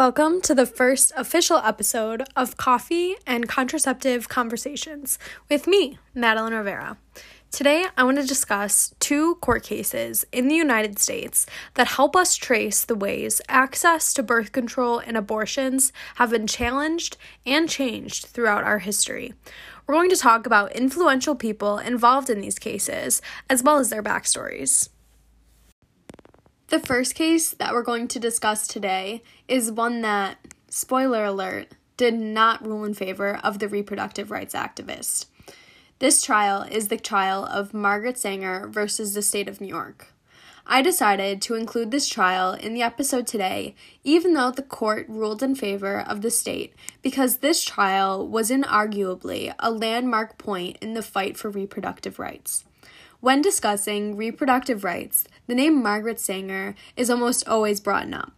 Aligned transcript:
Welcome 0.00 0.40
to 0.42 0.54
the 0.54 0.64
first 0.64 1.12
official 1.14 1.58
episode 1.58 2.24
of 2.34 2.56
Coffee 2.56 3.16
and 3.26 3.46
Contraceptive 3.46 4.30
Conversations 4.30 5.18
with 5.50 5.66
me, 5.66 5.98
Madeline 6.14 6.54
Rivera. 6.54 6.96
Today, 7.50 7.84
I 7.98 8.04
want 8.04 8.16
to 8.16 8.26
discuss 8.26 8.94
two 8.98 9.34
court 9.42 9.62
cases 9.62 10.24
in 10.32 10.48
the 10.48 10.54
United 10.54 10.98
States 10.98 11.44
that 11.74 11.86
help 11.86 12.16
us 12.16 12.36
trace 12.36 12.82
the 12.82 12.94
ways 12.94 13.42
access 13.46 14.14
to 14.14 14.22
birth 14.22 14.52
control 14.52 15.00
and 15.00 15.18
abortions 15.18 15.92
have 16.14 16.30
been 16.30 16.46
challenged 16.46 17.18
and 17.44 17.68
changed 17.68 18.24
throughout 18.24 18.64
our 18.64 18.78
history. 18.78 19.34
We're 19.86 19.96
going 19.96 20.08
to 20.08 20.16
talk 20.16 20.46
about 20.46 20.72
influential 20.72 21.34
people 21.34 21.76
involved 21.76 22.30
in 22.30 22.40
these 22.40 22.58
cases, 22.58 23.20
as 23.50 23.62
well 23.62 23.76
as 23.76 23.90
their 23.90 24.02
backstories. 24.02 24.88
The 26.70 26.78
first 26.78 27.16
case 27.16 27.50
that 27.50 27.72
we're 27.72 27.82
going 27.82 28.06
to 28.06 28.20
discuss 28.20 28.68
today 28.68 29.24
is 29.48 29.72
one 29.72 30.02
that, 30.02 30.38
spoiler 30.68 31.24
alert, 31.24 31.66
did 31.96 32.14
not 32.14 32.64
rule 32.64 32.84
in 32.84 32.94
favor 32.94 33.40
of 33.42 33.58
the 33.58 33.66
reproductive 33.66 34.30
rights 34.30 34.54
activist. 34.54 35.26
This 35.98 36.22
trial 36.22 36.62
is 36.62 36.86
the 36.86 36.96
trial 36.96 37.44
of 37.44 37.74
Margaret 37.74 38.18
Sanger 38.18 38.68
versus 38.68 39.14
the 39.14 39.20
state 39.20 39.48
of 39.48 39.60
New 39.60 39.66
York. 39.66 40.14
I 40.64 40.80
decided 40.80 41.42
to 41.42 41.56
include 41.56 41.90
this 41.90 42.08
trial 42.08 42.52
in 42.52 42.72
the 42.72 42.82
episode 42.82 43.26
today, 43.26 43.74
even 44.04 44.34
though 44.34 44.52
the 44.52 44.62
court 44.62 45.06
ruled 45.08 45.42
in 45.42 45.56
favor 45.56 45.98
of 45.98 46.22
the 46.22 46.30
state, 46.30 46.72
because 47.02 47.38
this 47.38 47.64
trial 47.64 48.28
was 48.28 48.48
inarguably 48.48 49.52
a 49.58 49.72
landmark 49.72 50.38
point 50.38 50.78
in 50.80 50.94
the 50.94 51.02
fight 51.02 51.36
for 51.36 51.50
reproductive 51.50 52.20
rights. 52.20 52.64
When 53.20 53.42
discussing 53.42 54.16
reproductive 54.16 54.82
rights, 54.82 55.24
the 55.46 55.54
name 55.54 55.82
Margaret 55.82 56.18
Sanger 56.18 56.74
is 56.96 57.10
almost 57.10 57.46
always 57.46 57.78
brought 57.78 58.12
up. 58.14 58.32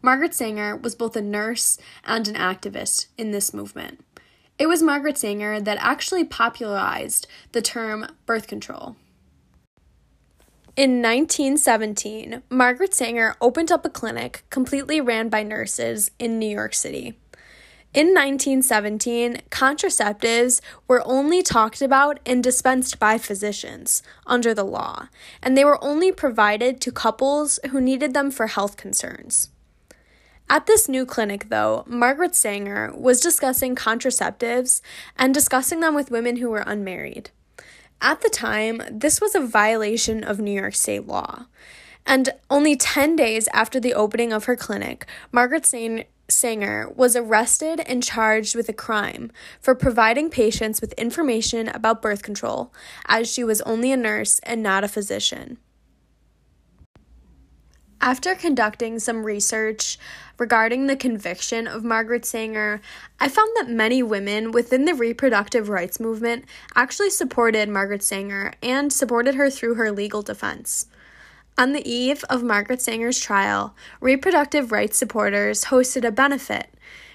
Margaret 0.00 0.34
Sanger 0.34 0.76
was 0.76 0.94
both 0.94 1.14
a 1.14 1.20
nurse 1.20 1.76
and 2.04 2.26
an 2.26 2.34
activist 2.34 3.06
in 3.18 3.32
this 3.32 3.52
movement. 3.52 4.02
It 4.58 4.66
was 4.66 4.82
Margaret 4.82 5.18
Sanger 5.18 5.60
that 5.60 5.78
actually 5.78 6.24
popularized 6.24 7.26
the 7.52 7.60
term 7.60 8.06
birth 8.24 8.46
control. 8.46 8.96
In 10.74 11.02
1917, 11.02 12.42
Margaret 12.48 12.94
Sanger 12.94 13.36
opened 13.42 13.70
up 13.70 13.84
a 13.84 13.90
clinic 13.90 14.44
completely 14.48 15.00
ran 15.00 15.28
by 15.28 15.42
nurses 15.42 16.10
in 16.18 16.38
New 16.38 16.48
York 16.48 16.74
City. 16.74 17.18
In 17.94 18.08
1917, 18.08 19.42
contraceptives 19.50 20.60
were 20.88 21.06
only 21.06 21.44
talked 21.44 21.80
about 21.80 22.18
and 22.26 22.42
dispensed 22.42 22.98
by 22.98 23.18
physicians 23.18 24.02
under 24.26 24.52
the 24.52 24.64
law, 24.64 25.06
and 25.40 25.56
they 25.56 25.64
were 25.64 25.82
only 25.82 26.10
provided 26.10 26.80
to 26.80 26.90
couples 26.90 27.60
who 27.70 27.80
needed 27.80 28.12
them 28.12 28.32
for 28.32 28.48
health 28.48 28.76
concerns. 28.76 29.50
At 30.50 30.66
this 30.66 30.88
new 30.88 31.06
clinic, 31.06 31.50
though, 31.50 31.84
Margaret 31.86 32.34
Sanger 32.34 32.92
was 32.96 33.20
discussing 33.20 33.76
contraceptives 33.76 34.80
and 35.16 35.32
discussing 35.32 35.78
them 35.78 35.94
with 35.94 36.10
women 36.10 36.38
who 36.38 36.50
were 36.50 36.64
unmarried. 36.66 37.30
At 38.02 38.22
the 38.22 38.28
time, 38.28 38.82
this 38.90 39.20
was 39.20 39.36
a 39.36 39.46
violation 39.46 40.24
of 40.24 40.40
New 40.40 40.50
York 40.50 40.74
state 40.74 41.06
law. 41.06 41.46
And 42.06 42.30
only 42.50 42.76
10 42.76 43.16
days 43.16 43.48
after 43.52 43.80
the 43.80 43.94
opening 43.94 44.32
of 44.32 44.44
her 44.44 44.56
clinic, 44.56 45.06
Margaret 45.32 45.66
Sanger 46.28 46.88
was 46.94 47.16
arrested 47.16 47.80
and 47.80 48.02
charged 48.02 48.54
with 48.54 48.68
a 48.68 48.74
crime 48.74 49.32
for 49.60 49.74
providing 49.74 50.30
patients 50.30 50.80
with 50.80 50.92
information 50.94 51.68
about 51.68 52.02
birth 52.02 52.22
control, 52.22 52.72
as 53.06 53.32
she 53.32 53.42
was 53.42 53.60
only 53.62 53.90
a 53.90 53.96
nurse 53.96 54.38
and 54.40 54.62
not 54.62 54.84
a 54.84 54.88
physician. 54.88 55.58
After 58.00 58.34
conducting 58.34 58.98
some 58.98 59.24
research 59.24 59.98
regarding 60.38 60.86
the 60.86 60.96
conviction 60.96 61.66
of 61.66 61.84
Margaret 61.84 62.26
Sanger, 62.26 62.82
I 63.18 63.28
found 63.28 63.48
that 63.56 63.70
many 63.70 64.02
women 64.02 64.52
within 64.52 64.84
the 64.84 64.94
reproductive 64.94 65.70
rights 65.70 65.98
movement 65.98 66.44
actually 66.76 67.08
supported 67.08 67.70
Margaret 67.70 68.02
Sanger 68.02 68.52
and 68.62 68.92
supported 68.92 69.36
her 69.36 69.48
through 69.48 69.76
her 69.76 69.90
legal 69.90 70.20
defense. 70.20 70.86
On 71.56 71.72
the 71.72 71.88
eve 71.88 72.24
of 72.28 72.42
Margaret 72.42 72.82
Sanger's 72.82 73.20
trial, 73.20 73.76
reproductive 74.00 74.72
rights 74.72 74.98
supporters 74.98 75.66
hosted 75.66 76.04
a 76.04 76.10
benefit, 76.10 76.68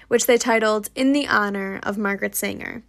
which 0.08 0.24
they 0.24 0.38
titled 0.38 0.88
In 0.94 1.12
the 1.12 1.28
Honor 1.28 1.78
of 1.82 1.98
Margaret 1.98 2.34
Sanger. 2.34 2.82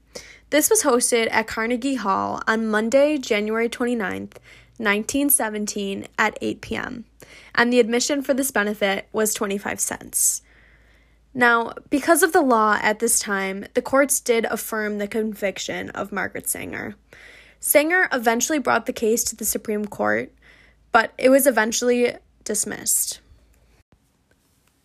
This 0.50 0.70
was 0.70 0.84
hosted 0.84 1.28
at 1.30 1.48
Carnegie 1.48 1.96
Hall 1.96 2.42
on 2.48 2.70
Monday, 2.70 3.18
January 3.18 3.68
29th, 3.68 4.38
1917, 4.78 6.08
at 6.18 6.38
8 6.42 6.62
p.m., 6.62 7.06
and 7.54 7.72
the 7.72 7.82
admission 7.82 8.22
for 8.22 8.34
this 8.34 8.52
benefit 8.52 9.10
was 9.12 9.34
25 9.34 9.82
cents. 9.82 10.42
Now, 11.34 11.74
because 11.90 12.24
of 12.24 12.32
the 12.32 12.42
law 12.42 12.80
at 12.82 13.00
this 13.00 13.20
time, 13.20 13.66
the 13.74 13.82
courts 13.82 14.22
did 14.22 14.46
affirm 14.46 15.00
the 15.00 15.08
conviction 15.08 15.90
of 15.90 16.14
Margaret 16.14 16.48
Sanger. 16.48 16.96
Sanger 17.60 18.08
eventually 18.12 18.60
brought 18.60 18.86
the 18.86 18.94
case 18.94 19.24
to 19.26 19.36
the 19.36 19.46
Supreme 19.46 19.86
Court, 19.86 20.32
but 20.92 21.14
it 21.18 21.30
was 21.30 21.48
eventually 21.48 22.16
dismissed. 22.44 23.20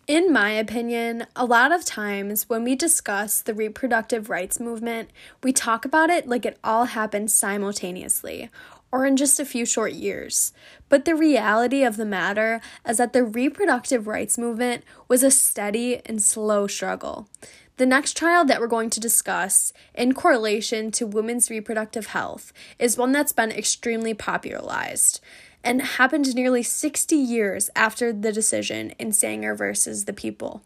In 0.07 0.31
my 0.31 0.51
opinion, 0.51 1.27
a 1.35 1.43
lot 1.43 1.73
of 1.73 1.83
times 1.83 2.47
when 2.47 2.63
we 2.63 2.77
discuss 2.77 3.41
the 3.41 3.53
reproductive 3.53 4.29
rights 4.29 4.57
movement, 4.57 5.09
we 5.43 5.51
talk 5.51 5.83
about 5.83 6.09
it 6.09 6.29
like 6.29 6.45
it 6.45 6.57
all 6.63 6.85
happened 6.85 7.29
simultaneously 7.29 8.49
or 8.89 9.05
in 9.05 9.17
just 9.17 9.37
a 9.37 9.45
few 9.45 9.65
short 9.65 9.91
years. 9.91 10.53
But 10.87 11.03
the 11.03 11.13
reality 11.13 11.83
of 11.83 11.97
the 11.97 12.05
matter 12.05 12.61
is 12.87 12.99
that 12.99 13.11
the 13.11 13.25
reproductive 13.25 14.07
rights 14.07 14.37
movement 14.37 14.85
was 15.09 15.23
a 15.23 15.31
steady 15.31 15.99
and 16.05 16.21
slow 16.21 16.67
struggle. 16.67 17.27
The 17.75 17.85
next 17.85 18.15
trial 18.15 18.45
that 18.45 18.59
we're 18.59 18.67
going 18.67 18.89
to 18.91 18.99
discuss, 18.99 19.71
in 19.93 20.13
correlation 20.13 20.89
to 20.91 21.05
women's 21.05 21.49
reproductive 21.49 22.07
health, 22.07 22.53
is 22.79 22.97
one 22.97 23.11
that's 23.11 23.33
been 23.33 23.51
extremely 23.51 24.13
popularized 24.13 25.19
and 25.63 25.81
happened 25.81 26.35
nearly 26.35 26.63
60 26.63 27.15
years 27.15 27.69
after 27.75 28.13
the 28.13 28.31
decision 28.31 28.91
in 28.99 29.11
Sanger 29.11 29.55
versus 29.55 30.05
the 30.05 30.13
People. 30.13 30.63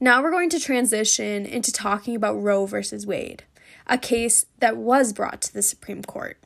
Now 0.00 0.22
we're 0.22 0.30
going 0.30 0.50
to 0.50 0.58
transition 0.58 1.46
into 1.46 1.70
talking 1.70 2.16
about 2.16 2.42
Roe 2.42 2.66
versus 2.66 3.06
Wade, 3.06 3.44
a 3.86 3.98
case 3.98 4.46
that 4.58 4.76
was 4.76 5.12
brought 5.12 5.40
to 5.42 5.54
the 5.54 5.62
Supreme 5.62 6.02
Court. 6.02 6.38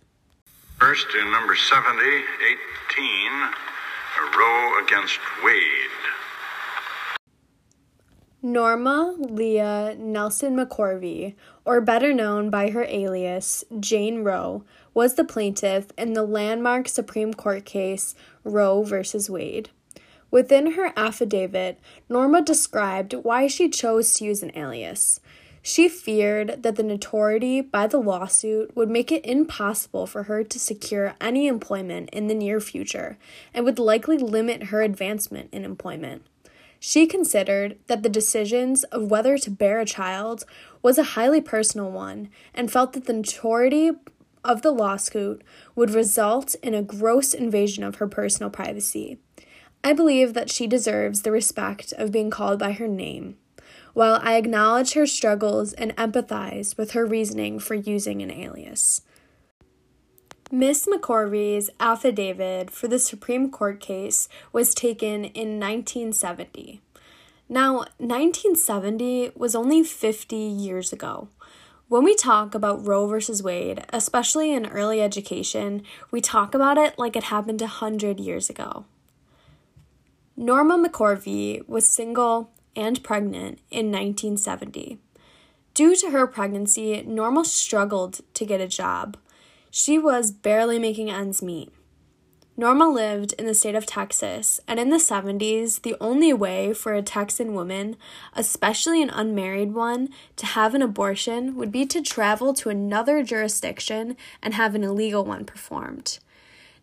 First, 0.79 1.07
in 1.19 1.31
number 1.31 1.57
70, 1.57 1.99
18, 1.99 2.23
Roe 4.37 4.85
against 4.85 5.19
Wade. 5.43 6.06
Norma 8.43 9.17
Leah 9.19 9.97
Nelson 9.99 10.55
McCorvey, 10.57 11.35
or 11.65 11.81
better 11.81 12.13
known 12.13 12.51
by 12.51 12.71
her 12.71 12.85
alias, 12.85 13.65
Jane 13.81 14.25
Roe, 14.25 14.63
was 14.93 15.15
the 15.15 15.25
plaintiff 15.25 15.87
in 15.97 16.13
the 16.13 16.23
landmark 16.23 16.87
Supreme 16.87 17.33
Court 17.33 17.65
case 17.65 18.15
Roe 18.45 18.83
v. 18.83 19.03
Wade. 19.31 19.71
Within 20.31 20.73
her 20.73 20.93
affidavit, 20.97 21.81
Norma 22.11 22.43
described 22.43 23.15
why 23.15 23.47
she 23.47 23.71
chose 23.71 24.13
to 24.15 24.25
use 24.25 24.43
an 24.43 24.53
alias. 24.55 25.21
She 25.63 25.89
feared 25.89 26.63
that 26.63 26.77
the 26.77 26.83
notoriety 26.83 27.63
by 27.63 27.87
the 27.87 27.99
lawsuit 27.99 28.77
would 28.77 28.91
make 28.91 29.11
it 29.11 29.25
impossible 29.25 30.07
for 30.07 30.25
her 30.25 30.45
to 30.45 30.59
secure 30.59 31.15
any 31.21 31.47
employment 31.47 32.11
in 32.13 32.29
the 32.29 32.35
near 32.35 32.61
future 32.61 33.17
and 33.55 33.65
would 33.65 33.79
likely 33.79 34.19
limit 34.19 34.65
her 34.65 34.83
advancement 34.83 35.49
in 35.53 35.65
employment. 35.65 36.23
She 36.79 37.07
considered 37.07 37.79
that 37.87 38.03
the 38.03 38.09
decisions 38.09 38.85
of 38.85 39.11
whether 39.11 39.39
to 39.39 39.51
bear 39.51 39.81
a 39.81 39.87
child 39.87 40.45
was 40.83 40.99
a 40.99 41.15
highly 41.15 41.41
personal 41.41 41.91
one 41.91 42.29
and 42.55 42.71
felt 42.71 42.93
that 42.93 43.07
the 43.07 43.13
notoriety 43.13 43.91
of 44.45 44.63
the 44.63 44.71
lawsuit 44.71 45.43
would 45.75 45.91
result 45.91 46.55
in 46.63 46.75
a 46.75 46.83
gross 46.83 47.35
invasion 47.35 47.83
of 47.83 47.97
her 47.97 48.07
personal 48.07 48.51
privacy. 48.51 49.19
I 49.83 49.93
believe 49.93 50.35
that 50.35 50.51
she 50.51 50.67
deserves 50.67 51.23
the 51.23 51.33
respect 51.33 51.93
of 51.93 52.13
being 52.13 52.31
called 52.31 52.59
by 52.59 52.73
her 52.73 52.89
name. 52.89 53.37
While 53.95 54.21
I 54.23 54.37
acknowledge 54.37 54.93
her 54.93 55.07
struggles 55.07 55.73
and 55.73 55.97
empathize 55.97 56.77
with 56.77 56.91
her 56.93 57.07
reasoning 57.07 57.59
for 57.59 57.75
using 57.75 58.21
an 58.21 58.31
alias. 58.31 59.03
Miss 60.53 60.87
McCorvey's 60.87 61.71
affidavit 61.81 62.71
for 62.71 62.87
the 62.87 63.01
Supreme 63.01 63.51
Court 63.51 63.81
case 63.81 64.29
was 64.53 64.75
taken 64.75 65.25
in 65.25 65.59
1970. 65.59 66.81
Now, 67.49 67.79
1970 67.99 69.33
was 69.35 69.57
only 69.57 69.83
50 69.83 70.37
years 70.37 70.93
ago. 70.93 71.29
When 71.89 72.05
we 72.05 72.15
talk 72.15 72.55
about 72.55 72.87
Roe 72.87 73.09
versus 73.09 73.43
Wade, 73.43 73.85
especially 73.93 74.53
in 74.53 74.67
early 74.67 75.01
education, 75.01 75.83
we 76.13 76.21
talk 76.21 76.55
about 76.55 76.79
it 76.79 76.97
like 76.97 77.17
it 77.17 77.25
happened 77.25 77.61
a 77.61 77.67
hundred 77.67 78.21
years 78.21 78.49
ago. 78.49 78.85
Norma 80.37 80.79
McCorvey 80.79 81.67
was 81.69 81.89
single 81.89 82.53
and 82.77 83.03
pregnant 83.03 83.59
in 83.73 83.91
1970. 83.91 84.99
Due 85.75 85.97
to 85.97 86.11
her 86.11 86.27
pregnancy, 86.27 87.03
Norma 87.03 87.45
struggled 87.45 88.21
to 88.35 88.45
get 88.45 88.61
a 88.61 88.69
job. 88.69 89.17
She 89.79 89.99
was 89.99 90.31
barely 90.31 90.79
making 90.79 91.11
ends 91.11 91.43
meet. 91.43 91.71
Norma 92.57 92.89
lived 92.89 93.35
in 93.35 93.45
the 93.45 93.53
state 93.53 93.75
of 93.75 93.85
Texas, 93.85 94.59
and 94.67 94.81
in 94.81 94.89
the 94.89 94.97
70s, 94.97 95.83
the 95.83 95.97
only 96.01 96.33
way 96.33 96.73
for 96.73 96.95
a 96.95 97.03
Texan 97.03 97.53
woman, 97.53 97.97
especially 98.33 99.03
an 99.03 99.11
unmarried 99.11 99.75
one, 99.75 100.09
to 100.37 100.47
have 100.47 100.75
an 100.75 100.81
abortion 100.81 101.57
would 101.57 101.71
be 101.71 101.85
to 101.85 102.01
travel 102.01 102.55
to 102.55 102.71
another 102.71 103.23
jurisdiction 103.23 104.17
and 104.43 104.55
have 104.55 104.75
an 104.75 104.83
illegal 104.83 105.27
one 105.27 105.45
performed. 105.45 106.21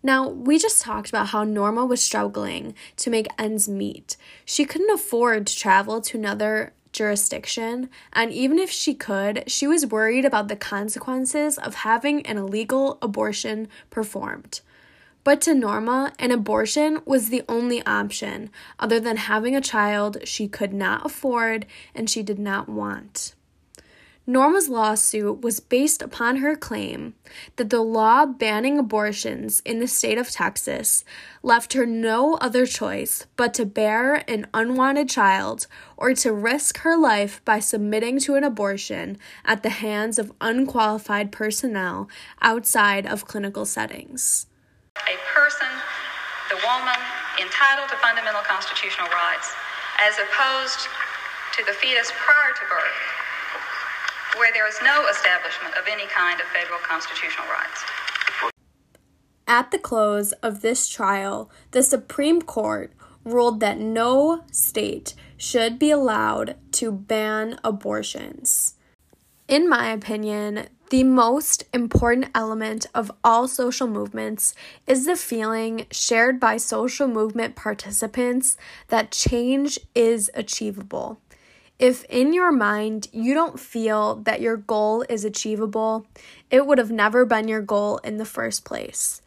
Now, 0.03 0.29
we 0.29 0.59
just 0.59 0.79
talked 0.79 1.09
about 1.09 1.29
how 1.29 1.43
Norma 1.43 1.87
was 1.87 1.99
struggling 1.99 2.75
to 2.97 3.09
make 3.09 3.25
ends 3.39 3.67
meet. 3.67 4.17
She 4.45 4.65
couldn't 4.65 4.93
afford 4.93 5.47
to 5.47 5.57
travel 5.57 5.99
to 5.99 6.17
another 6.19 6.73
jurisdiction, 6.93 7.89
and 8.13 8.31
even 8.31 8.57
if 8.57 8.71
she 8.71 8.93
could, 8.93 9.43
she 9.47 9.67
was 9.67 9.85
worried 9.85 10.23
about 10.23 10.47
the 10.47 10.55
consequences 10.55 11.57
of 11.57 11.75
having 11.75 12.25
an 12.25 12.37
illegal 12.37 12.97
abortion 13.01 13.67
performed. 13.89 14.61
But 15.23 15.41
to 15.41 15.53
Norma, 15.53 16.13
an 16.19 16.31
abortion 16.31 17.01
was 17.05 17.29
the 17.29 17.43
only 17.47 17.85
option 17.85 18.49
other 18.77 18.99
than 18.99 19.17
having 19.17 19.55
a 19.55 19.61
child 19.61 20.17
she 20.25 20.47
could 20.47 20.73
not 20.73 21.05
afford 21.05 21.65
and 21.95 22.09
she 22.09 22.23
did 22.23 22.39
not 22.39 22.67
want. 22.67 23.33
Norma's 24.25 24.69
lawsuit 24.69 25.41
was 25.41 25.59
based 25.59 26.01
upon 26.01 26.37
her 26.37 26.55
claim 26.55 27.13
that 27.57 27.69
the 27.69 27.81
law 27.81 28.25
banning 28.25 28.79
abortions 28.79 29.61
in 29.65 29.79
the 29.79 29.87
state 29.87 30.17
of 30.17 30.31
Texas 30.31 31.03
left 31.41 31.73
her 31.73 31.85
no 31.85 32.35
other 32.35 32.65
choice 32.65 33.27
but 33.35 33.53
to 33.53 33.65
bear 33.65 34.23
an 34.29 34.47
unwanted 34.53 35.09
child 35.09 35.67
or 35.97 36.13
to 36.13 36.31
risk 36.31 36.77
her 36.79 36.95
life 36.95 37.41
by 37.43 37.59
submitting 37.59 38.17
to 38.17 38.35
an 38.35 38.45
abortion 38.45 39.17
at 39.43 39.61
the 39.61 39.69
hands 39.69 40.17
of 40.17 40.31
unqualified 40.39 41.29
personnel 41.29 42.07
outside 42.41 43.05
of 43.05 43.27
clinical 43.27 43.65
settings. 43.65 44.47
A 44.99 45.17
person, 45.35 45.67
the 46.49 46.55
woman, 46.63 46.99
entitled 47.41 47.89
to 47.89 47.97
fundamental 47.97 48.41
constitutional 48.47 49.09
rights, 49.09 49.51
as 49.99 50.13
opposed 50.17 50.87
to 51.57 51.65
the 51.65 51.73
fetus 51.73 52.09
prior 52.15 52.53
to 52.53 52.61
birth 52.69 53.22
where 54.37 54.51
there 54.53 54.67
is 54.67 54.75
no 54.83 55.07
establishment 55.07 55.75
of 55.75 55.87
any 55.87 56.07
kind 56.07 56.39
of 56.39 56.47
federal 56.47 56.79
constitutional 56.79 57.47
rights. 57.47 57.83
At 59.47 59.71
the 59.71 59.77
close 59.77 60.31
of 60.43 60.61
this 60.61 60.87
trial, 60.87 61.51
the 61.71 61.83
Supreme 61.83 62.41
Court 62.41 62.93
ruled 63.23 63.59
that 63.59 63.77
no 63.77 64.43
state 64.51 65.15
should 65.37 65.79
be 65.79 65.91
allowed 65.91 66.55
to 66.73 66.91
ban 66.91 67.59
abortions. 67.63 68.75
In 69.47 69.69
my 69.69 69.91
opinion, 69.91 70.67
the 70.89 71.03
most 71.03 71.65
important 71.73 72.27
element 72.35 72.85
of 72.93 73.11
all 73.23 73.47
social 73.47 73.87
movements 73.87 74.53
is 74.87 75.05
the 75.05 75.15
feeling 75.15 75.87
shared 75.91 76.39
by 76.39 76.57
social 76.57 77.07
movement 77.07 77.55
participants 77.55 78.57
that 78.87 79.11
change 79.11 79.79
is 79.95 80.29
achievable. 80.33 81.19
If 81.79 82.03
in 82.05 82.33
your 82.33 82.51
mind 82.51 83.07
you 83.11 83.33
don't 83.33 83.59
feel 83.59 84.15
that 84.23 84.41
your 84.41 84.57
goal 84.57 85.03
is 85.09 85.25
achievable, 85.25 86.05
it 86.51 86.65
would 86.65 86.77
have 86.77 86.91
never 86.91 87.25
been 87.25 87.47
your 87.47 87.61
goal 87.61 87.97
in 87.99 88.17
the 88.17 88.25
first 88.25 88.63
place. 88.63 89.21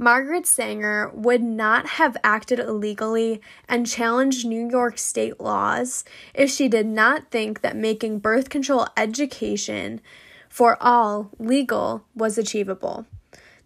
Margaret 0.00 0.46
Sanger 0.46 1.10
would 1.12 1.42
not 1.42 1.86
have 1.86 2.16
acted 2.22 2.60
illegally 2.60 3.40
and 3.68 3.84
challenged 3.84 4.46
New 4.46 4.70
York 4.70 4.96
state 4.96 5.40
laws 5.40 6.04
if 6.34 6.48
she 6.50 6.68
did 6.68 6.86
not 6.86 7.32
think 7.32 7.62
that 7.62 7.76
making 7.76 8.20
birth 8.20 8.48
control 8.48 8.86
education 8.96 10.00
for 10.48 10.78
all 10.80 11.30
legal 11.40 12.04
was 12.14 12.38
achievable. 12.38 13.06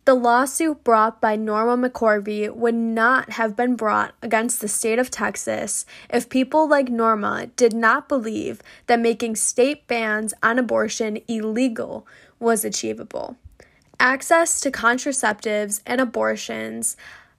The 0.05 0.15
lawsuit 0.15 0.83
brought 0.83 1.21
by 1.21 1.37
Norma 1.37 1.89
McCorvey 1.89 2.53
would 2.53 2.75
not 2.75 3.31
have 3.31 3.55
been 3.55 3.77
brought 3.77 4.15
against 4.21 4.61
the 4.61 4.67
state 4.67 4.99
of 4.99 5.13
Texas 5.13 5.87
if 6.11 6.29
people 6.29 6.67
like 6.69 6.89
Norma 6.89 7.47
did 7.55 7.73
not 7.73 8.09
believe 8.09 8.63
that 8.89 8.99
making 8.99 9.37
state 9.37 9.87
bans 9.87 10.35
on 10.43 10.59
abortion 10.59 11.19
illegal 11.29 12.05
was 12.41 12.65
achievable. 12.65 13.37
Access 14.01 14.61
to 14.63 14.73
contraceptives 14.73 15.83
and 15.87 16.01
abortions 16.01 16.97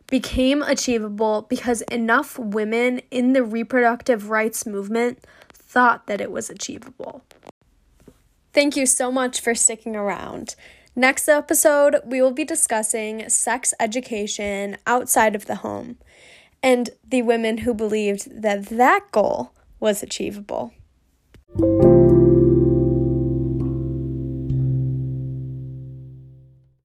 became 0.07 0.61
achievable 0.61 1.45
because 1.49 1.81
enough 1.83 2.39
women 2.39 3.01
in 3.11 3.33
the 3.33 3.43
reproductive 3.43 4.29
rights 4.29 4.65
movement 4.65 5.19
thought 5.51 6.07
that 6.07 6.21
it 6.21 6.31
was 6.31 6.49
achievable. 6.49 7.25
Thank 8.53 8.77
you 8.77 8.85
so 8.85 9.11
much 9.11 9.41
for 9.41 9.53
sticking 9.53 9.97
around. 9.97 10.55
Next 10.95 11.27
episode, 11.27 12.01
we 12.05 12.21
will 12.21 12.31
be 12.31 12.45
discussing 12.45 13.27
sex 13.27 13.73
education 13.79 14.77
outside 14.85 15.35
of 15.35 15.47
the 15.47 15.55
home 15.55 15.97
and 16.61 16.91
the 17.07 17.23
women 17.23 17.59
who 17.59 17.73
believed 17.73 18.43
that 18.43 18.67
that 18.67 19.07
goal 19.11 19.53
was 19.79 20.03
achievable. 20.03 20.71